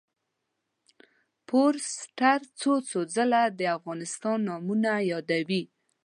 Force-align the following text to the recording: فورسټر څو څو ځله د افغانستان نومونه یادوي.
فورسټر 1.47 2.39
څو 2.59 2.71
څو 2.89 2.99
ځله 3.15 3.43
د 3.59 3.61
افغانستان 3.77 4.37
نومونه 4.47 4.91
یادوي. 5.11 5.63